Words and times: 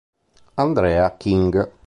Andrea 0.55 1.13
King 1.15 1.69